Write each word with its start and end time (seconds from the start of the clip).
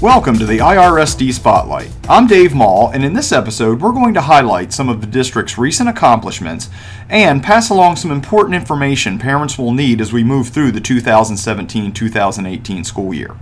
Welcome 0.00 0.38
to 0.38 0.46
the 0.46 0.58
IRSD 0.58 1.32
Spotlight. 1.32 1.90
I'm 2.08 2.28
Dave 2.28 2.54
Maull, 2.54 2.90
and 2.90 3.04
in 3.04 3.14
this 3.14 3.32
episode, 3.32 3.80
we're 3.80 3.90
going 3.90 4.14
to 4.14 4.20
highlight 4.20 4.72
some 4.72 4.88
of 4.88 5.00
the 5.00 5.08
district's 5.08 5.58
recent 5.58 5.88
accomplishments 5.88 6.70
and 7.08 7.42
pass 7.42 7.68
along 7.68 7.96
some 7.96 8.12
important 8.12 8.54
information 8.54 9.18
parents 9.18 9.58
will 9.58 9.72
need 9.72 10.00
as 10.00 10.12
we 10.12 10.22
move 10.22 10.50
through 10.50 10.70
the 10.70 10.80
2017 10.80 11.92
2018 11.92 12.84
school 12.84 13.12
year. 13.12 13.36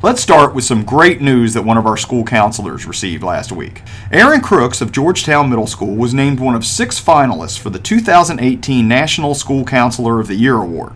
Let's 0.00 0.22
start 0.22 0.54
with 0.54 0.62
some 0.62 0.84
great 0.84 1.20
news 1.20 1.52
that 1.54 1.64
one 1.64 1.76
of 1.76 1.86
our 1.86 1.96
school 1.96 2.22
counselors 2.22 2.86
received 2.86 3.24
last 3.24 3.50
week. 3.50 3.82
Erin 4.12 4.40
Crooks 4.40 4.80
of 4.80 4.92
Georgetown 4.92 5.50
Middle 5.50 5.66
School 5.66 5.96
was 5.96 6.14
named 6.14 6.38
one 6.38 6.54
of 6.54 6.64
six 6.64 7.02
finalists 7.02 7.58
for 7.58 7.70
the 7.70 7.80
2018 7.80 8.86
National 8.86 9.34
School 9.34 9.64
Counselor 9.64 10.20
of 10.20 10.28
the 10.28 10.36
Year 10.36 10.58
Award. 10.58 10.92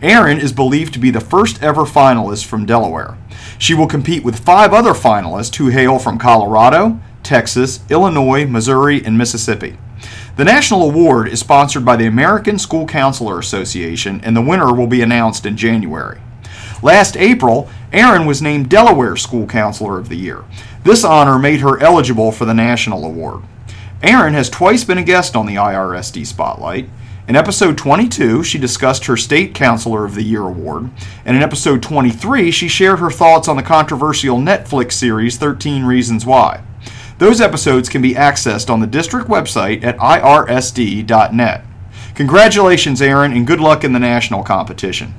Erin 0.00 0.38
is 0.38 0.52
believed 0.52 0.92
to 0.92 1.00
be 1.00 1.10
the 1.10 1.20
first 1.20 1.60
ever 1.64 1.82
finalist 1.82 2.44
from 2.44 2.64
Delaware. 2.64 3.16
She 3.58 3.74
will 3.74 3.86
compete 3.86 4.24
with 4.24 4.44
five 4.44 4.72
other 4.72 4.92
finalists 4.92 5.56
who 5.56 5.68
hail 5.68 5.98
from 5.98 6.18
Colorado, 6.18 7.00
Texas, 7.22 7.80
Illinois, 7.90 8.46
Missouri, 8.46 9.04
and 9.04 9.16
Mississippi. 9.16 9.78
The 10.36 10.44
national 10.44 10.82
award 10.82 11.28
is 11.28 11.40
sponsored 11.40 11.84
by 11.84 11.96
the 11.96 12.06
American 12.06 12.58
School 12.58 12.86
Counselor 12.86 13.38
Association, 13.38 14.20
and 14.22 14.36
the 14.36 14.42
winner 14.42 14.72
will 14.72 14.86
be 14.86 15.00
announced 15.00 15.46
in 15.46 15.56
January. 15.56 16.20
Last 16.82 17.16
April, 17.16 17.70
Erin 17.92 18.26
was 18.26 18.42
named 18.42 18.68
Delaware 18.68 19.16
School 19.16 19.46
Counselor 19.46 19.98
of 19.98 20.10
the 20.10 20.16
Year. 20.16 20.44
This 20.84 21.04
honor 21.04 21.38
made 21.38 21.60
her 21.60 21.80
eligible 21.80 22.32
for 22.32 22.44
the 22.44 22.52
national 22.52 23.06
award. 23.06 23.42
Erin 24.02 24.34
has 24.34 24.50
twice 24.50 24.84
been 24.84 24.98
a 24.98 25.02
guest 25.02 25.34
on 25.34 25.46
the 25.46 25.54
IRSD 25.54 26.26
Spotlight. 26.26 26.90
In 27.28 27.34
episode 27.34 27.76
22, 27.76 28.44
she 28.44 28.56
discussed 28.56 29.06
her 29.06 29.16
State 29.16 29.52
Counselor 29.52 30.04
of 30.04 30.14
the 30.14 30.22
Year 30.22 30.42
award, 30.42 30.90
and 31.24 31.36
in 31.36 31.42
episode 31.42 31.82
23, 31.82 32.52
she 32.52 32.68
shared 32.68 33.00
her 33.00 33.10
thoughts 33.10 33.48
on 33.48 33.56
the 33.56 33.64
controversial 33.64 34.38
Netflix 34.38 34.92
series 34.92 35.36
13 35.36 35.84
Reasons 35.84 36.24
Why. 36.24 36.62
Those 37.18 37.40
episodes 37.40 37.88
can 37.88 38.00
be 38.00 38.14
accessed 38.14 38.70
on 38.70 38.78
the 38.78 38.86
district 38.86 39.26
website 39.26 39.82
at 39.82 39.96
irsd.net. 39.96 41.64
Congratulations, 42.14 43.02
Erin, 43.02 43.32
and 43.32 43.44
good 43.44 43.60
luck 43.60 43.82
in 43.82 43.92
the 43.92 43.98
national 43.98 44.44
competition. 44.44 45.12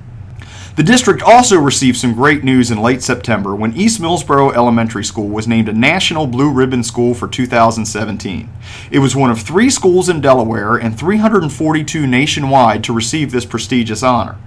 The 0.77 0.83
district 0.83 1.23
also 1.23 1.57
received 1.57 1.97
some 1.97 2.13
great 2.13 2.43
news 2.43 2.69
in 2.69 2.79
late 2.79 3.01
September 3.01 3.55
when 3.55 3.75
East 3.75 3.99
Millsboro 3.99 4.53
Elementary 4.53 5.03
School 5.03 5.27
was 5.27 5.47
named 5.47 5.67
a 5.67 5.73
National 5.73 6.27
Blue 6.27 6.51
Ribbon 6.51 6.83
School 6.83 7.15
for 7.15 7.27
2017. 7.27 8.47
It 8.91 8.99
was 8.99 9.15
one 9.15 9.31
of 9.31 9.41
three 9.41 9.71
schools 9.71 10.07
in 10.07 10.21
Delaware 10.21 10.75
and 10.75 10.95
342 10.95 12.05
nationwide 12.05 12.83
to 12.83 12.93
receive 12.93 13.31
this 13.31 13.43
prestigious 13.43 14.03
honor. 14.03 14.37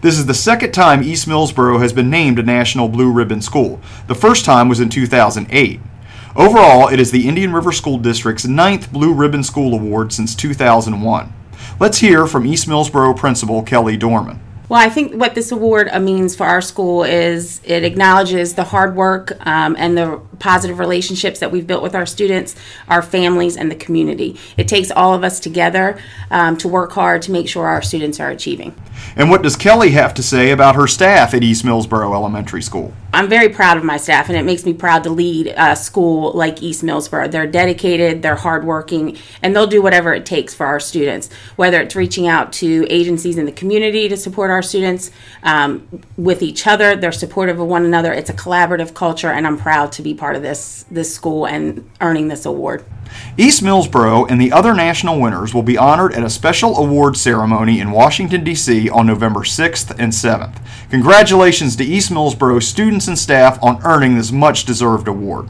This 0.00 0.18
is 0.18 0.26
the 0.26 0.34
second 0.34 0.72
time 0.72 1.04
East 1.04 1.28
Millsboro 1.28 1.80
has 1.80 1.92
been 1.92 2.10
named 2.10 2.40
a 2.40 2.42
National 2.42 2.88
Blue 2.88 3.12
Ribbon 3.12 3.40
School. 3.40 3.80
The 4.08 4.16
first 4.16 4.44
time 4.44 4.68
was 4.68 4.80
in 4.80 4.88
2008. 4.88 5.78
Overall, 6.34 6.88
it 6.88 6.98
is 6.98 7.12
the 7.12 7.28
Indian 7.28 7.52
River 7.52 7.70
School 7.70 7.98
District's 7.98 8.44
ninth 8.44 8.92
Blue 8.92 9.14
Ribbon 9.14 9.44
School 9.44 9.72
Award 9.72 10.12
since 10.12 10.34
2001. 10.34 11.32
Let's 11.78 11.98
hear 11.98 12.26
from 12.26 12.44
East 12.44 12.66
Millsboro 12.66 13.16
Principal 13.16 13.62
Kelly 13.62 13.96
Dorman. 13.96 14.40
Well, 14.68 14.80
I 14.80 14.88
think 14.88 15.14
what 15.14 15.36
this 15.36 15.52
award 15.52 15.90
means 16.00 16.34
for 16.34 16.44
our 16.44 16.60
school 16.60 17.04
is 17.04 17.60
it 17.62 17.84
acknowledges 17.84 18.54
the 18.54 18.64
hard 18.64 18.96
work 18.96 19.32
um, 19.46 19.76
and 19.78 19.96
the 19.96 20.20
positive 20.40 20.80
relationships 20.80 21.38
that 21.38 21.52
we've 21.52 21.66
built 21.66 21.84
with 21.84 21.94
our 21.94 22.04
students, 22.04 22.56
our 22.88 23.00
families, 23.00 23.56
and 23.56 23.70
the 23.70 23.76
community. 23.76 24.40
It 24.56 24.66
takes 24.66 24.90
all 24.90 25.14
of 25.14 25.22
us 25.22 25.38
together 25.38 26.00
um, 26.32 26.56
to 26.58 26.68
work 26.68 26.90
hard 26.92 27.22
to 27.22 27.32
make 27.32 27.48
sure 27.48 27.66
our 27.66 27.80
students 27.80 28.18
are 28.18 28.30
achieving. 28.30 28.74
And 29.14 29.30
what 29.30 29.42
does 29.42 29.54
Kelly 29.54 29.90
have 29.90 30.14
to 30.14 30.22
say 30.22 30.50
about 30.50 30.74
her 30.74 30.88
staff 30.88 31.32
at 31.32 31.44
East 31.44 31.64
Millsboro 31.64 32.12
Elementary 32.12 32.62
School? 32.62 32.92
I'm 33.16 33.30
very 33.30 33.48
proud 33.48 33.78
of 33.78 33.82
my 33.82 33.96
staff, 33.96 34.28
and 34.28 34.36
it 34.36 34.44
makes 34.44 34.66
me 34.66 34.74
proud 34.74 35.02
to 35.04 35.10
lead 35.10 35.54
a 35.56 35.74
school 35.74 36.32
like 36.32 36.62
East 36.62 36.84
Millsboro. 36.84 37.30
They're 37.30 37.46
dedicated, 37.46 38.20
they're 38.20 38.36
hardworking, 38.36 39.16
and 39.42 39.56
they'll 39.56 39.66
do 39.66 39.80
whatever 39.80 40.12
it 40.12 40.26
takes 40.26 40.52
for 40.52 40.66
our 40.66 40.78
students, 40.78 41.30
whether 41.56 41.80
it's 41.80 41.96
reaching 41.96 42.28
out 42.28 42.52
to 42.54 42.86
agencies 42.90 43.38
in 43.38 43.46
the 43.46 43.52
community 43.52 44.06
to 44.10 44.18
support 44.18 44.50
our 44.50 44.60
students 44.60 45.10
um, 45.44 45.88
with 46.18 46.42
each 46.42 46.66
other. 46.66 46.94
They're 46.94 47.10
supportive 47.10 47.58
of 47.58 47.66
one 47.66 47.86
another. 47.86 48.12
It's 48.12 48.28
a 48.28 48.34
collaborative 48.34 48.92
culture, 48.92 49.28
and 49.28 49.46
I'm 49.46 49.56
proud 49.56 49.92
to 49.92 50.02
be 50.02 50.12
part 50.12 50.36
of 50.36 50.42
this 50.42 50.84
this 50.90 51.14
school 51.14 51.46
and 51.46 51.90
earning 52.02 52.28
this 52.28 52.44
award. 52.44 52.84
East 53.36 53.62
Millsboro 53.62 54.28
and 54.30 54.40
the 54.40 54.52
other 54.52 54.74
national 54.74 55.20
winners 55.20 55.54
will 55.54 55.62
be 55.62 55.76
honored 55.76 56.14
at 56.14 56.24
a 56.24 56.30
special 56.30 56.76
award 56.76 57.16
ceremony 57.16 57.80
in 57.80 57.90
Washington, 57.90 58.44
D.C. 58.44 58.88
on 58.90 59.06
November 59.06 59.40
6th 59.40 59.90
and 59.98 60.12
7th. 60.12 60.58
Congratulations 60.90 61.76
to 61.76 61.84
East 61.84 62.10
Millsboro 62.10 62.62
students 62.62 63.05
and 63.08 63.18
staff 63.18 63.58
on 63.62 63.80
earning 63.84 64.16
this 64.16 64.32
much 64.32 64.64
deserved 64.64 65.08
award. 65.08 65.48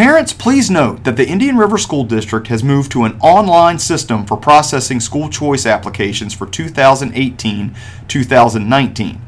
Parents, 0.00 0.32
please 0.32 0.70
note 0.70 1.04
that 1.04 1.18
the 1.18 1.28
Indian 1.28 1.58
River 1.58 1.76
School 1.76 2.04
District 2.04 2.48
has 2.48 2.64
moved 2.64 2.90
to 2.92 3.04
an 3.04 3.18
online 3.20 3.78
system 3.78 4.24
for 4.24 4.34
processing 4.34 4.98
school 4.98 5.28
choice 5.28 5.66
applications 5.66 6.32
for 6.32 6.46
2018 6.46 7.76
2019. 8.08 9.20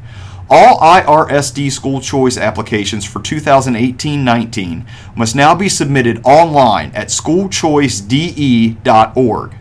All 0.49 0.79
IRSD 0.79 1.71
school 1.71 2.01
choice 2.01 2.39
applications 2.39 3.05
for 3.05 3.21
2018 3.21 4.25
19 4.25 4.87
must 5.15 5.35
now 5.35 5.53
be 5.53 5.69
submitted 5.69 6.19
online 6.25 6.89
at 6.95 7.09
schoolchoicede.org. 7.09 9.55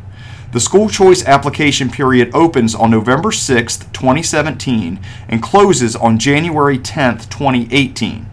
The 0.52 0.60
school 0.60 0.88
choice 0.88 1.26
application 1.26 1.90
period 1.90 2.30
opens 2.32 2.74
on 2.74 2.90
November 2.90 3.32
6, 3.32 3.76
2017, 3.76 4.98
and 5.28 5.42
closes 5.42 5.94
on 5.94 6.18
January 6.18 6.78
10, 6.78 7.18
2018. 7.18 8.31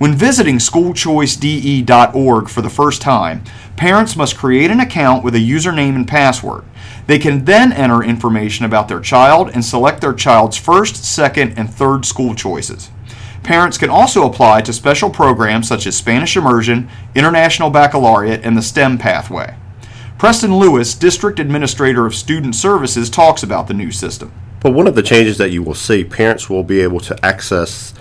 When 0.00 0.14
visiting 0.14 0.56
schoolchoicede.org 0.56 2.48
for 2.48 2.62
the 2.62 2.70
first 2.70 3.02
time, 3.02 3.44
parents 3.76 4.16
must 4.16 4.38
create 4.38 4.70
an 4.70 4.80
account 4.80 5.22
with 5.22 5.34
a 5.34 5.38
username 5.38 5.94
and 5.94 6.08
password. 6.08 6.64
They 7.06 7.18
can 7.18 7.44
then 7.44 7.70
enter 7.70 8.02
information 8.02 8.64
about 8.64 8.88
their 8.88 9.00
child 9.00 9.50
and 9.52 9.62
select 9.62 10.00
their 10.00 10.14
child's 10.14 10.56
first, 10.56 11.04
second, 11.04 11.58
and 11.58 11.68
third 11.68 12.06
school 12.06 12.34
choices. 12.34 12.88
Parents 13.42 13.76
can 13.76 13.90
also 13.90 14.26
apply 14.26 14.62
to 14.62 14.72
special 14.72 15.10
programs 15.10 15.68
such 15.68 15.86
as 15.86 15.98
Spanish 15.98 16.34
Immersion, 16.34 16.88
International 17.14 17.68
Baccalaureate, 17.68 18.42
and 18.42 18.56
the 18.56 18.62
STEM 18.62 18.96
pathway. 18.96 19.54
Preston 20.16 20.56
Lewis, 20.56 20.94
District 20.94 21.38
Administrator 21.38 22.06
of 22.06 22.14
Student 22.14 22.54
Services, 22.54 23.10
talks 23.10 23.42
about 23.42 23.68
the 23.68 23.74
new 23.74 23.90
system. 23.92 24.32
But 24.60 24.72
one 24.72 24.86
of 24.86 24.94
the 24.94 25.02
changes 25.02 25.36
that 25.36 25.50
you 25.50 25.62
will 25.62 25.74
see, 25.74 26.04
parents 26.04 26.48
will 26.48 26.64
be 26.64 26.80
able 26.80 27.00
to 27.00 27.22
access 27.22 27.92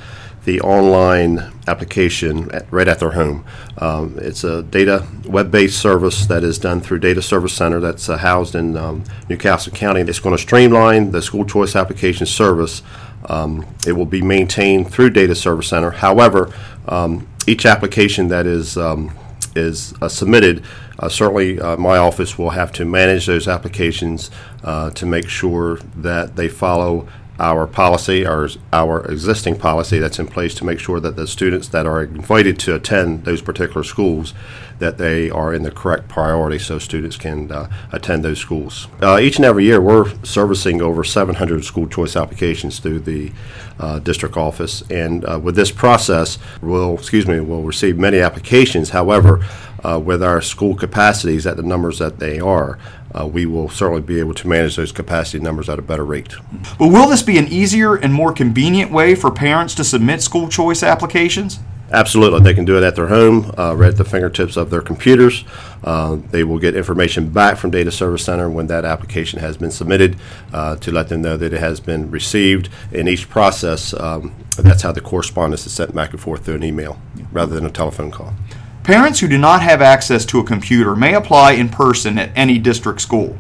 the 0.50 0.62
online 0.62 1.52
application 1.68 2.50
at, 2.50 2.66
right 2.72 2.88
at 2.88 2.98
their 2.98 3.12
home. 3.12 3.46
Um, 3.78 4.18
it's 4.20 4.44
a 4.44 4.64
data 4.64 5.06
web-based 5.26 5.78
service 5.80 6.26
that 6.26 6.44
is 6.44 6.58
done 6.58 6.82
through 6.82 7.00
Data 7.00 7.22
Service 7.22 7.54
Center 7.54 7.80
that's 7.80 8.10
uh, 8.10 8.18
housed 8.18 8.56
in 8.56 8.76
um, 8.76 9.04
New 9.30 9.38
Castle 9.38 9.72
County. 9.72 10.02
It's 10.02 10.20
going 10.20 10.36
to 10.36 10.42
streamline 10.42 11.12
the 11.12 11.22
school 11.22 11.46
choice 11.46 11.76
application 11.76 12.26
service. 12.26 12.82
Um, 13.26 13.64
it 13.86 13.92
will 13.92 14.08
be 14.08 14.24
maintained 14.24 14.92
through 14.92 15.12
Data 15.12 15.36
Service 15.36 15.68
Center. 15.68 15.92
However, 15.92 16.52
um, 16.88 17.28
each 17.46 17.68
application 17.68 18.30
that 18.30 18.48
is 18.48 18.76
um, 18.76 19.16
is 19.56 19.94
uh, 20.02 20.08
submitted, 20.08 20.64
uh, 20.98 21.10
certainly 21.10 21.60
uh, 21.60 21.78
my 21.78 21.98
office 21.98 22.40
will 22.40 22.52
have 22.52 22.72
to 22.72 22.86
manage 22.86 23.28
those 23.28 23.48
applications 23.48 24.32
uh, 24.64 24.90
to 24.92 25.06
make 25.06 25.30
sure 25.30 25.78
that 25.96 26.36
they 26.36 26.48
follow 26.48 27.08
our 27.40 27.66
policy, 27.66 28.26
our, 28.26 28.50
our 28.74 29.06
existing 29.06 29.58
policy 29.58 29.98
that's 29.98 30.20
in 30.20 30.28
place 30.28 30.54
to 30.56 30.66
make 30.66 30.80
sure 30.80 31.00
that 31.00 31.16
the 31.16 31.26
students 31.26 31.70
that 31.70 31.86
are 31.86 32.04
invited 32.04 32.60
to 32.60 32.76
attend 32.76 33.24
those 33.24 33.42
particular 33.42 33.84
schools, 33.84 34.34
that 34.80 34.98
they 34.98 35.30
are 35.30 35.54
in 35.54 35.64
the 35.64 35.72
correct 35.72 36.08
priority 36.08 36.60
so 36.60 36.78
students 36.78 37.18
can 37.18 37.52
uh, 37.52 37.70
attend 37.92 38.24
those 38.24 38.40
schools. 38.40 38.88
Uh, 39.02 39.20
each 39.20 39.38
and 39.38 39.46
every 39.46 39.64
year, 39.64 39.80
we're 39.80 40.14
servicing 40.24 40.82
over 40.82 41.04
700 41.04 41.64
school 41.64 41.88
choice 41.88 42.16
applications 42.16 42.80
through 42.80 43.00
the 43.00 43.32
uh, 43.80 44.00
district 44.00 44.36
office, 44.36 44.84
and 44.90 45.24
uh, 45.26 45.40
with 45.42 45.56
this 45.56 45.72
process, 45.72 46.38
we'll, 46.62 46.96
excuse 46.96 47.26
me, 47.26 47.40
we'll 47.40 47.64
receive 47.64 47.98
many 47.98 48.20
applications. 48.20 48.90
However, 48.90 49.46
uh, 49.84 50.00
with 50.00 50.22
our 50.24 50.42
school 50.42 50.76
capacities 50.76 51.46
at 51.46 51.58
the 51.58 51.64
numbers 51.64 52.00
that 52.00 52.20
they 52.20 52.40
are, 52.40 52.78
uh, 53.14 53.26
we 53.26 53.46
will 53.46 53.70
certainly 53.70 54.02
be 54.02 54.20
able 54.20 54.34
to 54.36 54.48
manage 54.48 54.76
those 54.76 54.92
capacity 54.92 55.40
numbers 55.40 55.70
at 55.70 55.80
a 55.80 55.82
better 55.82 56.06
rate. 56.06 56.36
But 56.78 56.90
will 56.90 57.08
this 57.08 57.24
be 57.24 57.38
an 57.38 57.48
easier 57.48 57.96
and 57.96 58.14
more 58.14 58.32
convenient 58.32 58.92
way 58.92 59.16
for 59.16 59.32
parents 59.32 59.74
to 59.76 59.84
submit 59.84 60.22
school 60.22 60.48
choice 60.48 60.84
applications? 60.84 61.60
Absolutely, 61.92 62.42
they 62.42 62.54
can 62.54 62.66
do 62.66 62.78
it 62.78 62.84
at 62.84 62.96
their 62.96 63.08
home, 63.08 63.52
uh, 63.58 63.76
right 63.76 63.90
at 63.90 63.98
the 63.98 64.06
fingertips 64.06 64.58
of 64.58 64.70
their 64.70 64.82
computers. 64.82 65.44
Uh, 65.84 66.18
they 66.30 66.44
will 66.44 66.60
get 66.60 66.76
information 66.76 67.30
back 67.30 67.58
from 67.58 67.72
Data 67.72 67.92
Service 67.92 68.24
Center 68.24 68.48
when 68.48 68.68
that 68.68 68.86
application 68.86 69.40
has 69.40 69.58
been 69.58 69.72
submitted 69.72 70.16
uh, 70.54 70.76
to 70.76 70.92
let 70.92 71.10
them 71.10 71.24
know 71.24 71.36
that 71.36 71.52
it 71.52 71.60
has 71.60 71.80
been 71.80 72.12
received. 72.12 72.70
In 72.92 73.08
each 73.08 73.28
process, 73.28 73.96
um, 73.96 74.36
that's 74.58 74.84
how 74.84 74.92
the 74.92 75.02
correspondence 75.02 75.66
is 75.66 75.74
sent 75.74 75.96
back 75.96 76.12
and 76.12 76.22
forth 76.22 76.46
through 76.46 76.56
an 76.56 76.64
email 76.64 77.02
rather 77.32 77.56
than 77.56 77.66
a 77.66 77.72
telephone 77.72 78.12
call. 78.12 78.36
Parents 78.84 79.20
who 79.20 79.28
do 79.28 79.38
not 79.38 79.62
have 79.62 79.82
access 79.82 80.26
to 80.26 80.40
a 80.40 80.44
computer 80.44 80.96
may 80.96 81.14
apply 81.14 81.52
in 81.52 81.70
person 81.70 82.18
at 82.18 82.32
any 82.36 82.58
district 82.58 83.02
school. 83.02 83.38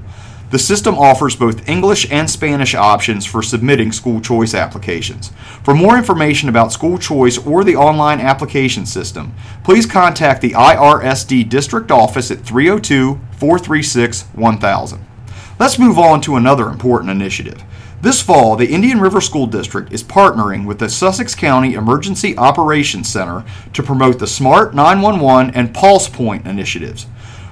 The 0.51 0.59
system 0.59 0.97
offers 0.97 1.35
both 1.35 1.69
English 1.69 2.11
and 2.11 2.29
Spanish 2.29 2.73
options 2.73 3.25
for 3.25 3.43
submitting 3.43 3.91
school 3.91 4.19
choice 4.19 4.55
applications. 4.55 5.31
For 5.63 5.75
more 5.75 5.95
information 5.97 6.49
about 6.49 6.71
school 6.71 6.97
choice 6.97 7.37
or 7.37 7.63
the 7.63 7.75
online 7.75 8.19
application 8.19 8.85
system, 8.87 9.33
please 9.63 9.85
contact 9.85 10.41
the 10.41 10.51
IRSD 10.51 11.47
district 11.49 11.91
office 11.91 12.31
at 12.31 12.39
302 12.39 13.19
436 13.31 14.23
1000. 14.33 15.05
Let's 15.59 15.77
move 15.77 15.99
on 15.99 16.21
to 16.21 16.35
another 16.35 16.69
important 16.69 17.11
initiative. 17.11 17.63
This 18.01 18.21
fall, 18.21 18.55
the 18.55 18.71
Indian 18.71 19.01
River 19.01 19.19
School 19.19 19.45
District 19.45 19.91
is 19.91 20.05
partnering 20.05 20.65
with 20.65 20.79
the 20.79 20.87
Sussex 20.87 21.35
County 21.35 21.73
Emergency 21.73 22.37
Operations 22.37 23.09
Center 23.09 23.43
to 23.73 23.83
promote 23.83 24.19
the 24.19 24.27
SMART 24.27 24.73
911 24.73 25.53
and 25.53 25.75
Pulse 25.75 26.07
Point 26.07 26.47
initiatives. 26.47 27.07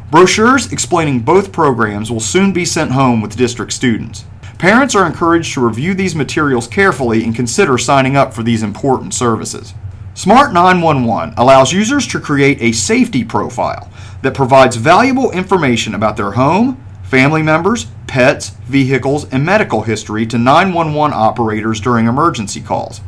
Brochures 0.10 0.72
explaining 0.72 1.20
both 1.20 1.52
programs 1.52 2.10
will 2.10 2.22
soon 2.22 2.54
be 2.54 2.64
sent 2.64 2.92
home 2.92 3.20
with 3.20 3.36
district 3.36 3.74
students. 3.74 4.24
Parents 4.58 4.96
are 4.96 5.06
encouraged 5.06 5.54
to 5.54 5.68
review 5.68 5.94
these 5.94 6.16
materials 6.16 6.66
carefully 6.66 7.26
and 7.26 7.36
consider 7.36 7.78
signing 7.78 8.16
up 8.16 8.34
for 8.34 8.42
these 8.42 8.64
important 8.64 9.14
services. 9.14 9.74
Smart 10.14 10.54
911 10.54 11.34
allows 11.36 11.74
users 11.74 12.08
to 12.08 12.22
create 12.22 12.62
a 12.62 12.72
safety 12.72 13.26
profile 13.26 13.92
that 14.22 14.34
provides 14.34 14.78
valuable 14.78 15.30
information 15.32 15.94
about 15.94 16.16
their 16.16 16.32
home, 16.32 16.82
family 17.04 17.44
members, 17.44 17.88
pets, 18.08 18.50
vehicles, 18.66 19.32
and 19.32 19.46
medical 19.46 19.82
history 19.82 20.26
to 20.28 20.38
911 20.38 21.16
operators 21.16 21.82
during 21.82 22.08
emergency 22.08 22.62
calls. 22.62 23.02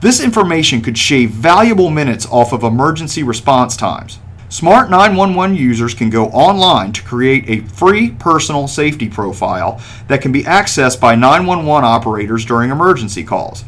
This 0.00 0.22
information 0.22 0.80
could 0.80 0.96
shave 0.96 1.30
valuable 1.30 1.90
minutes 1.90 2.26
off 2.26 2.52
of 2.52 2.62
emergency 2.62 3.22
response 3.22 3.76
times. 3.76 4.18
Smart 4.48 4.88
911 4.88 5.56
users 5.56 5.92
can 5.92 6.08
go 6.08 6.28
online 6.28 6.92
to 6.92 7.02
create 7.02 7.44
a 7.48 7.68
free 7.68 8.12
personal 8.12 8.66
safety 8.66 9.08
profile 9.08 9.78
that 10.06 10.22
can 10.22 10.32
be 10.32 10.44
accessed 10.44 11.00
by 11.00 11.14
911 11.14 11.84
operators 11.84 12.46
during 12.46 12.70
emergency 12.70 13.22
calls. 13.22 13.64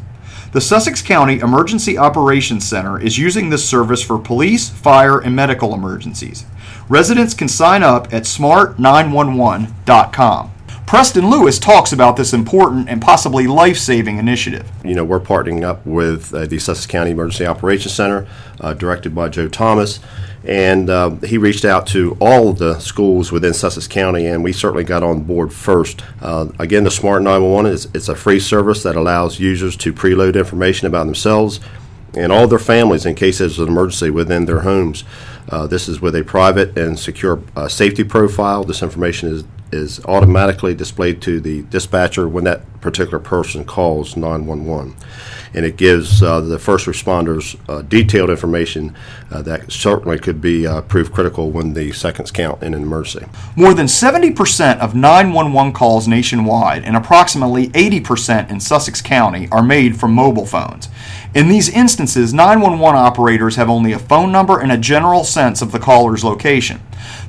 The 0.53 0.61
Sussex 0.61 1.01
County 1.01 1.39
Emergency 1.39 1.97
Operations 1.97 2.67
Center 2.67 2.99
is 2.99 3.17
using 3.17 3.49
this 3.49 3.67
service 3.67 4.03
for 4.03 4.19
police, 4.19 4.69
fire, 4.69 5.19
and 5.19 5.35
medical 5.35 5.73
emergencies. 5.73 6.45
Residents 6.89 7.33
can 7.33 7.47
sign 7.47 7.83
up 7.83 8.13
at 8.13 8.23
smart911.com. 8.23 10.51
Preston 10.91 11.29
Lewis 11.29 11.57
talks 11.57 11.93
about 11.93 12.17
this 12.17 12.33
important 12.33 12.89
and 12.89 13.01
possibly 13.01 13.47
life 13.47 13.77
saving 13.77 14.17
initiative. 14.17 14.69
You 14.83 14.93
know, 14.93 15.05
we're 15.05 15.21
partnering 15.21 15.63
up 15.63 15.85
with 15.85 16.33
uh, 16.33 16.47
the 16.47 16.59
Sussex 16.59 16.85
County 16.85 17.11
Emergency 17.11 17.45
Operations 17.45 17.93
Center, 17.93 18.27
uh, 18.59 18.73
directed 18.73 19.15
by 19.15 19.29
Joe 19.29 19.47
Thomas, 19.47 20.01
and 20.43 20.89
uh, 20.89 21.11
he 21.21 21.37
reached 21.37 21.63
out 21.63 21.87
to 21.87 22.17
all 22.19 22.51
the 22.51 22.77
schools 22.79 23.31
within 23.31 23.53
Sussex 23.53 23.87
County, 23.87 24.25
and 24.25 24.43
we 24.43 24.51
certainly 24.51 24.83
got 24.83 25.01
on 25.01 25.21
board 25.21 25.53
first. 25.53 26.03
Uh, 26.19 26.47
again, 26.59 26.83
the 26.83 26.91
Smart 26.91 27.21
911 27.21 27.71
is 27.71 27.87
it's 27.93 28.09
a 28.09 28.15
free 28.15 28.41
service 28.41 28.83
that 28.83 28.97
allows 28.97 29.39
users 29.39 29.77
to 29.77 29.93
preload 29.93 30.35
information 30.35 30.87
about 30.87 31.05
themselves 31.05 31.61
and 32.15 32.33
all 32.33 32.49
their 32.49 32.59
families 32.59 33.05
in 33.05 33.15
case 33.15 33.37
there's 33.37 33.59
an 33.59 33.69
emergency 33.69 34.09
within 34.09 34.43
their 34.43 34.59
homes. 34.59 35.05
Uh, 35.47 35.65
this 35.65 35.87
is 35.87 36.01
with 36.01 36.17
a 36.17 36.23
private 36.25 36.77
and 36.77 36.99
secure 36.99 37.41
uh, 37.55 37.69
safety 37.69 38.03
profile. 38.03 38.65
This 38.65 38.83
information 38.83 39.29
is 39.29 39.45
is 39.71 40.03
automatically 40.05 40.73
displayed 40.73 41.21
to 41.21 41.39
the 41.39 41.63
dispatcher 41.63 42.27
when 42.27 42.43
that 42.43 42.61
particular 42.81 43.19
person 43.19 43.63
calls 43.63 44.17
911. 44.17 44.95
And 45.53 45.65
it 45.65 45.77
gives 45.77 46.23
uh, 46.23 46.41
the 46.41 46.57
first 46.57 46.87
responders 46.87 47.59
uh, 47.69 47.81
detailed 47.81 48.29
information 48.29 48.95
uh, 49.29 49.41
that 49.43 49.71
certainly 49.71 50.17
could 50.17 50.41
be 50.41 50.65
uh, 50.65 50.81
proved 50.81 51.13
critical 51.13 51.51
when 51.51 51.73
the 51.73 51.91
seconds 51.91 52.31
count 52.31 52.63
in 52.63 52.73
an 52.73 52.81
emergency. 52.81 53.27
More 53.55 53.73
than 53.73 53.85
70% 53.85 54.79
of 54.79 54.95
911 54.95 55.73
calls 55.73 56.07
nationwide 56.07 56.83
and 56.83 56.95
approximately 56.95 57.67
80% 57.69 58.49
in 58.49 58.59
Sussex 58.59 59.01
County 59.01 59.47
are 59.51 59.63
made 59.63 59.99
from 59.99 60.13
mobile 60.13 60.45
phones. 60.45 60.89
In 61.33 61.47
these 61.47 61.69
instances, 61.69 62.33
911 62.33 62.99
operators 62.99 63.55
have 63.55 63.69
only 63.69 63.93
a 63.93 63.99
phone 63.99 64.31
number 64.31 64.59
and 64.59 64.71
a 64.71 64.77
general 64.77 65.23
sense 65.23 65.61
of 65.61 65.71
the 65.71 65.79
caller's 65.79 66.23
location. 66.23 66.81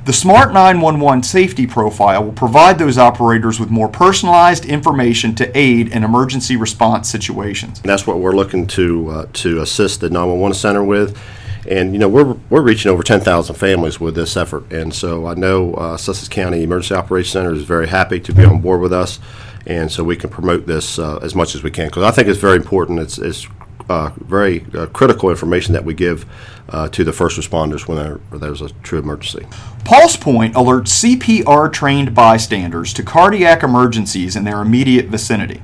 The 0.05 0.13
Smart 0.13 0.53
911 0.53 1.23
safety 1.23 1.65
profile 1.65 2.25
will 2.25 2.33
provide 2.33 2.77
those 2.77 2.97
operators 2.97 3.59
with 3.59 3.69
more 3.69 3.87
personalized 3.87 4.65
information 4.65 5.33
to 5.35 5.57
aid 5.57 5.93
in 5.93 6.03
emergency 6.03 6.55
response 6.55 7.09
situations. 7.09 7.79
And 7.79 7.89
that's 7.89 8.05
what 8.05 8.19
we're 8.19 8.35
looking 8.35 8.67
to 8.67 9.09
uh, 9.09 9.25
to 9.33 9.61
assist 9.61 10.01
the 10.01 10.09
911 10.09 10.55
center 10.55 10.83
with. 10.83 11.17
And 11.69 11.93
you 11.93 11.99
know 11.99 12.09
we're 12.09 12.35
we're 12.49 12.61
reaching 12.61 12.91
over 12.91 13.03
10,000 13.03 13.55
families 13.55 13.99
with 13.99 14.15
this 14.15 14.35
effort, 14.35 14.69
and 14.73 14.93
so 14.93 15.25
I 15.25 15.33
know 15.35 15.73
uh, 15.75 15.95
Sussex 15.95 16.27
County 16.27 16.63
Emergency 16.63 16.95
Operations 16.95 17.31
Center 17.31 17.53
is 17.53 17.63
very 17.63 17.87
happy 17.87 18.19
to 18.19 18.33
be 18.33 18.43
on 18.43 18.59
board 18.59 18.81
with 18.81 18.91
us, 18.91 19.19
and 19.65 19.89
so 19.89 20.03
we 20.03 20.17
can 20.17 20.29
promote 20.29 20.65
this 20.65 20.99
uh, 20.99 21.19
as 21.21 21.35
much 21.35 21.55
as 21.55 21.63
we 21.63 21.71
can 21.71 21.87
because 21.87 22.03
I 22.03 22.11
think 22.11 22.27
it's 22.27 22.39
very 22.39 22.57
important. 22.57 22.99
It's, 22.99 23.17
it's 23.17 23.47
uh, 23.89 24.11
very 24.17 24.65
uh, 24.73 24.85
critical 24.87 25.29
information 25.29 25.73
that 25.73 25.83
we 25.83 25.93
give 25.93 26.25
uh, 26.69 26.87
to 26.89 27.03
the 27.03 27.13
first 27.13 27.39
responders 27.39 27.87
when 27.87 28.39
there's 28.39 28.61
a 28.61 28.69
true 28.81 28.99
emergency. 28.99 29.45
Pulse 29.83 30.15
Point 30.15 30.55
alerts 30.55 31.17
CPR 31.17 31.71
trained 31.71 32.15
bystanders 32.15 32.93
to 32.93 33.03
cardiac 33.03 33.63
emergencies 33.63 34.35
in 34.35 34.45
their 34.45 34.61
immediate 34.61 35.07
vicinity. 35.07 35.61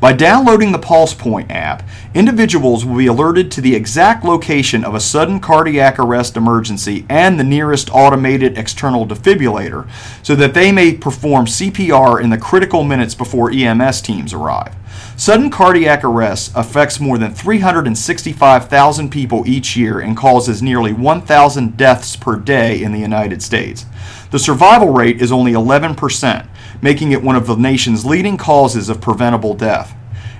By 0.00 0.12
downloading 0.14 0.72
the 0.72 0.78
Pulse 0.78 1.14
Point 1.14 1.50
app, 1.50 1.82
individuals 2.14 2.84
will 2.84 2.96
be 2.96 3.06
alerted 3.06 3.52
to 3.52 3.60
the 3.60 3.76
exact 3.76 4.24
location 4.24 4.84
of 4.84 4.94
a 4.94 5.00
sudden 5.00 5.40
cardiac 5.40 5.98
arrest 5.98 6.36
emergency 6.36 7.06
and 7.08 7.38
the 7.38 7.44
nearest 7.44 7.90
automated 7.94 8.58
external 8.58 9.06
defibrillator 9.06 9.88
so 10.22 10.34
that 10.34 10.54
they 10.54 10.72
may 10.72 10.94
perform 10.94 11.46
CPR 11.46 12.20
in 12.20 12.30
the 12.30 12.38
critical 12.38 12.82
minutes 12.82 13.14
before 13.14 13.50
EMS 13.50 14.00
teams 14.00 14.32
arrive. 14.32 14.74
Sudden 15.16 15.50
cardiac 15.50 16.02
arrest 16.02 16.52
affects 16.54 16.98
more 16.98 17.18
than 17.18 17.34
365,000 17.34 19.10
people 19.10 19.46
each 19.46 19.76
year 19.76 20.00
and 20.00 20.16
causes 20.16 20.62
nearly 20.62 20.92
1,000 20.92 21.76
deaths 21.76 22.16
per 22.16 22.36
day 22.36 22.82
in 22.82 22.92
the 22.92 22.98
United 22.98 23.42
States. 23.42 23.84
The 24.30 24.38
survival 24.38 24.92
rate 24.92 25.20
is 25.20 25.30
only 25.30 25.52
11%, 25.52 26.48
making 26.80 27.12
it 27.12 27.22
one 27.22 27.36
of 27.36 27.46
the 27.46 27.56
nation's 27.56 28.04
leading 28.04 28.36
causes 28.36 28.88
of 28.88 29.00
preventable 29.00 29.54
death. 29.54 29.94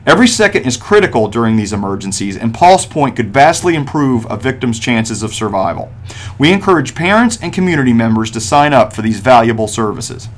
Every 0.07 0.29
second 0.29 0.65
is 0.65 0.79
critical 0.79 1.29
during 1.29 1.57
these 1.57 1.75
emergencies, 1.75 2.37
and 2.37 2.55
Pulse 2.55 2.87
Point 2.87 3.17
could 3.17 3.35
vastly 3.35 3.75
improve 3.75 4.27
a 4.31 4.37
victim's 4.37 4.79
chances 4.79 5.23
of 5.23 5.35
survival. 5.35 5.93
We 6.39 6.53
encourage 6.53 6.95
parents 6.95 7.39
and 7.43 7.53
community 7.53 7.93
members 7.93 8.31
to 8.31 8.41
sign 8.41 8.73
up 8.73 8.95
for 8.95 9.03
these 9.03 9.21
valuable 9.21 9.69
services. 9.69 10.29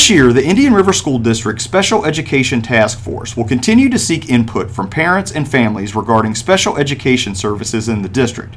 This 0.00 0.08
year, 0.08 0.32
the 0.32 0.42
Indian 0.42 0.72
River 0.72 0.94
School 0.94 1.18
District 1.18 1.60
Special 1.60 2.06
Education 2.06 2.62
Task 2.62 2.98
Force 2.98 3.36
will 3.36 3.44
continue 3.44 3.90
to 3.90 3.98
seek 3.98 4.30
input 4.30 4.70
from 4.70 4.88
parents 4.88 5.30
and 5.30 5.46
families 5.46 5.94
regarding 5.94 6.34
special 6.34 6.78
education 6.78 7.34
services 7.34 7.86
in 7.86 8.00
the 8.00 8.08
district. 8.08 8.56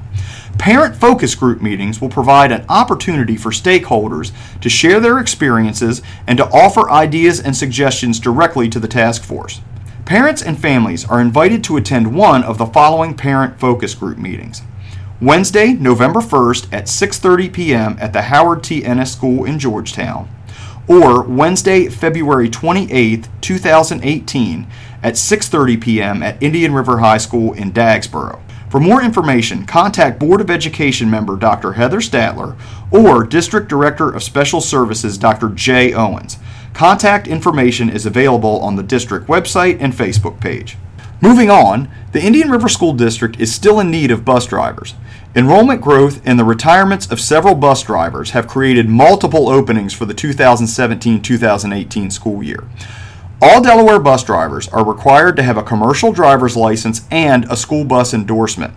Parent 0.58 0.96
focus 0.96 1.36
group 1.36 1.62
meetings 1.62 2.00
will 2.00 2.08
provide 2.08 2.54
an 2.54 2.66
opportunity 2.70 3.36
for 3.36 3.50
stakeholders 3.50 4.32
to 4.62 4.70
share 4.70 5.02
their 5.02 5.20
experiences 5.20 6.02
and 6.28 6.38
to 6.38 6.48
offer 6.48 6.90
ideas 6.90 7.42
and 7.42 7.58
suggestions 7.58 8.22
directly 8.22 8.70
to 8.70 8.80
the 8.80 8.88
task 8.88 9.22
force. 9.22 9.60
Parents 10.06 10.42
and 10.42 10.58
families 10.58 11.04
are 11.04 11.20
invited 11.20 11.62
to 11.66 11.76
attend 11.76 12.16
one 12.16 12.46
of 12.46 12.58
the 12.58 12.68
following 12.68 13.18
parent 13.18 13.60
focus 13.60 13.94
group 13.94 14.18
meetings. 14.18 14.62
Wednesday, 15.20 15.74
November 15.74 16.22
1st 16.22 16.72
at 16.72 16.86
6:30 16.86 17.52
p.m. 17.52 17.98
at 18.00 18.14
the 18.14 18.22
Howard 18.22 18.64
T. 18.64 18.86
Ennis 18.86 19.12
School 19.12 19.44
in 19.44 19.60
Georgetown 19.60 20.30
or 20.88 21.24
Wednesday, 21.24 21.88
February 21.90 22.50
28, 22.50 23.30
2018 23.42 24.68
at 25.02 25.14
6:30 25.14 25.82
p.m. 25.82 26.24
at 26.24 26.42
Indian 26.42 26.74
River 26.74 27.00
High 27.00 27.18
School 27.18 27.54
in 27.54 27.72
Dagsboro. 27.72 28.40
For 28.70 28.80
more 28.80 29.04
information, 29.04 29.66
contact 29.66 30.20
Board 30.20 30.42
of 30.42 30.50
Education 30.50 31.10
member 31.10 31.36
Dr. 31.36 31.74
Heather 31.74 32.00
Statler 32.00 32.58
or 32.90 33.24
District 33.24 33.68
Director 33.68 34.10
of 34.10 34.24
Special 34.24 34.62
Services 34.62 35.18
Dr. 35.18 35.50
Jay 35.50 35.94
Owens. 35.94 36.38
Contact 36.74 37.28
information 37.28 37.88
is 37.88 38.08
available 38.08 38.60
on 38.62 38.76
the 38.76 38.82
district 38.82 39.28
website 39.28 39.78
and 39.80 39.94
Facebook 39.94 40.40
page. 40.40 40.76
Moving 41.24 41.50
on, 41.50 41.88
the 42.12 42.22
Indian 42.22 42.52
River 42.52 42.68
School 42.68 42.92
District 42.92 43.40
is 43.40 43.56
still 43.56 43.80
in 43.80 43.90
need 43.90 44.12
of 44.12 44.26
bus 44.26 44.46
drivers. 44.46 44.94
Enrollment 45.34 45.80
growth 45.80 46.22
and 46.26 46.38
the 46.38 46.44
retirements 46.44 47.10
of 47.10 47.22
several 47.22 47.56
bus 47.56 47.82
drivers 47.82 48.32
have 48.32 48.46
created 48.46 48.90
multiple 48.90 49.48
openings 49.48 49.94
for 49.94 50.04
the 50.04 50.14
2017 50.14 51.22
2018 51.22 52.12
school 52.12 52.44
year. 52.44 52.68
All 53.42 53.64
Delaware 53.64 54.00
bus 54.00 54.26
drivers 54.26 54.68
are 54.68 54.86
required 54.86 55.38
to 55.38 55.44
have 55.44 55.56
a 55.56 55.64
commercial 55.64 56.12
driver's 56.12 56.58
license 56.58 57.08
and 57.10 57.46
a 57.46 57.56
school 57.56 57.86
bus 57.86 58.14
endorsement. 58.14 58.74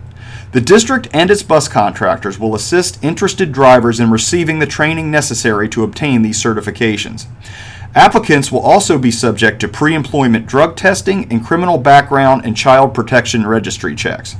The 0.53 0.61
district 0.61 1.09
and 1.11 1.29
its 1.29 1.43
bus 1.43 1.67
contractors 1.67 2.39
will 2.39 2.55
assist 2.55 3.03
interested 3.03 3.51
drivers 3.51 3.99
in 3.99 4.09
receiving 4.09 4.59
the 4.59 4.65
training 4.65 5.11
necessary 5.11 5.67
to 5.67 5.83
obtain 5.83 6.21
these 6.21 6.41
certifications. 6.41 7.25
Applicants 7.97 8.51
will 8.51 8.59
also 8.59 8.99
be 8.99 9.09
subject 9.09 9.59
to 9.59 9.67
pre 9.67 9.95
employment 9.95 10.45
drug 10.45 10.75
testing 10.75 11.27
and 11.31 11.43
criminal 11.43 11.79
background 11.79 12.45
and 12.45 12.55
child 12.55 12.93
protection 12.93 13.43
registry 13.47 13.95
checks. 13.95 14.35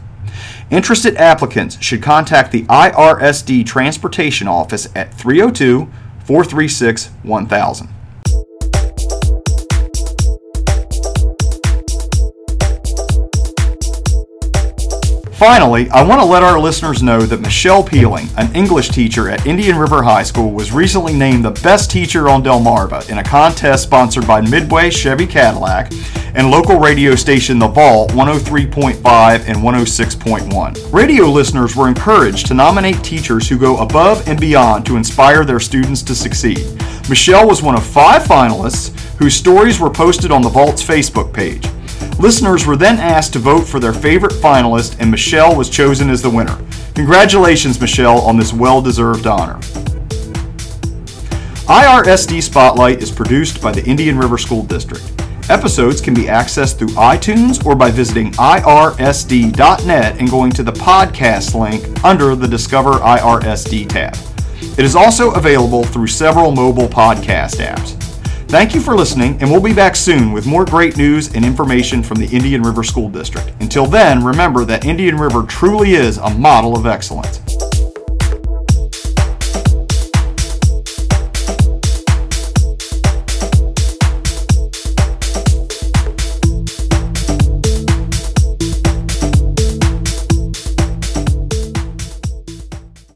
Interested 0.70 1.18
applicants 1.18 1.82
should 1.82 2.04
contact 2.04 2.52
the 2.52 2.66
IRSD 2.66 3.66
Transportation 3.66 4.48
Office 4.48 4.88
at 4.96 5.12
302 5.12 5.90
436 6.24 7.08
1000. 7.24 7.90
Finally, 15.38 15.88
I 15.92 16.02
want 16.02 16.20
to 16.20 16.26
let 16.26 16.42
our 16.42 16.60
listeners 16.60 17.04
know 17.04 17.22
that 17.22 17.42
Michelle 17.42 17.84
Peeling, 17.84 18.28
an 18.38 18.52
English 18.56 18.90
teacher 18.90 19.30
at 19.30 19.46
Indian 19.46 19.78
River 19.78 20.02
High 20.02 20.24
School, 20.24 20.52
was 20.52 20.72
recently 20.72 21.14
named 21.14 21.46
the 21.46 21.52
best 21.52 21.92
teacher 21.92 22.28
on 22.28 22.42
Delmarva 22.42 23.08
in 23.08 23.20
a 23.20 23.24
contest 23.24 23.84
sponsored 23.84 24.26
by 24.26 24.42
Midway 24.42 24.90
Chevy 24.90 25.28
Cadillac 25.28 25.92
and 26.34 26.50
local 26.50 26.80
radio 26.80 27.14
station 27.14 27.60
The 27.60 27.68
Vault 27.68 28.14
103.5 28.14 28.96
and 29.48 29.58
106.1. 29.58 30.92
Radio 30.92 31.26
listeners 31.26 31.76
were 31.76 31.88
encouraged 31.88 32.48
to 32.48 32.56
nominate 32.56 33.04
teachers 33.04 33.48
who 33.48 33.60
go 33.60 33.78
above 33.78 34.28
and 34.28 34.42
beyond 34.42 34.88
to 34.88 34.98
inspire 34.98 35.46
their 35.46 35.60
students 35.60 36.02
to 36.02 36.16
succeed. 36.16 36.66
Michelle 37.10 37.48
was 37.48 37.62
one 37.62 37.76
of 37.76 37.86
five 37.86 38.24
finalists 38.24 39.00
whose 39.18 39.36
stories 39.36 39.80
were 39.80 39.92
posted 39.92 40.32
on 40.32 40.42
The 40.42 40.50
Vault's 40.50 40.84
Facebook 40.84 41.32
page. 41.32 41.64
Listeners 42.20 42.66
were 42.66 42.76
then 42.76 42.98
asked 42.98 43.34
to 43.34 43.40
vote 43.40 43.62
for 43.62 43.80
their 43.80 43.94
favorite 43.94 44.34
finalist, 44.34 45.00
and 45.00 45.12
Michelle 45.12 45.56
was 45.56 45.70
chosen 45.70 46.10
as 46.10 46.22
the 46.22 46.30
winner. 46.30 46.58
Congratulations, 46.96 47.80
Michelle, 47.80 48.22
on 48.22 48.38
this 48.38 48.52
well 48.52 48.82
deserved 48.82 49.28
honor. 49.28 49.60
IRSD 51.68 52.42
Spotlight 52.42 53.04
is 53.04 53.12
produced 53.12 53.62
by 53.62 53.72
the 53.72 53.86
Indian 53.86 54.18
River 54.18 54.40
School 54.40 54.64
District. 54.64 55.04
Episodes 55.50 56.02
can 56.02 56.14
be 56.14 56.24
accessed 56.24 56.80
through 56.80 56.90
iTunes 56.90 57.64
or 57.66 57.76
by 57.76 57.92
visiting 57.92 58.32
irsd.net 58.34 60.20
and 60.20 60.30
going 60.30 60.52
to 60.52 60.64
the 60.64 60.72
podcast 60.72 61.54
link 61.54 62.04
under 62.04 62.36
the 62.36 62.48
Discover 62.48 62.94
IRSD 62.94 63.88
tab. 63.90 64.18
It 64.78 64.86
is 64.86 64.96
also 64.96 65.32
available 65.32 65.84
through 65.84 66.08
several 66.08 66.52
mobile 66.52 66.88
podcast 66.88 67.58
apps. 67.58 67.97
Thank 68.48 68.74
you 68.74 68.80
for 68.80 68.96
listening, 68.96 69.38
and 69.42 69.52
we'll 69.52 69.62
be 69.62 69.74
back 69.74 69.94
soon 69.94 70.32
with 70.32 70.46
more 70.46 70.64
great 70.64 70.96
news 70.96 71.36
and 71.36 71.44
information 71.44 72.02
from 72.02 72.18
the 72.18 72.28
Indian 72.28 72.62
River 72.62 72.82
School 72.82 73.10
District. 73.10 73.52
Until 73.60 73.86
then, 73.86 74.24
remember 74.24 74.64
that 74.64 74.86
Indian 74.86 75.18
River 75.18 75.44
truly 75.44 75.96
is 75.96 76.18
a 76.18 76.30
model 76.30 76.78
of 76.78 76.86
excellence. 76.86 77.42